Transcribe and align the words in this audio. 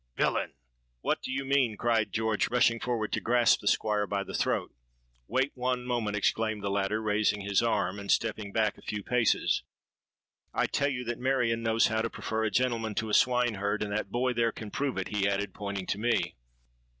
'—'Villain! 0.15 0.55
what 1.01 1.21
do 1.21 1.31
you 1.31 1.45
mean?' 1.45 1.77
cried 1.77 2.11
George, 2.11 2.49
rushing 2.49 2.79
forward 2.79 3.11
to 3.11 3.21
grasp 3.21 3.59
the 3.61 3.67
Squire 3.67 4.07
by 4.07 4.23
the 4.23 4.33
throat.—'Wait 4.33 5.51
one 5.53 5.85
moment!' 5.85 6.15
exclaimed 6.17 6.63
the 6.63 6.71
latter, 6.71 6.99
raising 6.99 7.41
his 7.41 7.61
arm 7.61 7.99
and 7.99 8.09
stepping 8.11 8.51
back 8.51 8.79
a 8.79 8.81
few 8.81 9.03
paces. 9.03 9.61
'I 10.55 10.65
tell 10.65 10.89
you 10.89 11.03
that 11.03 11.19
Marion 11.19 11.61
knows 11.61 11.85
how 11.85 12.01
to 12.01 12.09
prefer 12.09 12.43
a 12.43 12.49
gentleman 12.49 12.95
to 12.95 13.09
a 13.09 13.13
swineherd; 13.13 13.83
and 13.83 13.91
that 13.91 14.09
boy 14.09 14.33
there 14.33 14.51
can 14.51 14.71
prove 14.71 14.97
it,' 14.97 15.09
he 15.09 15.27
added, 15.29 15.53
pointing 15.53 15.85
to 15.85 15.99
me. 15.99 16.35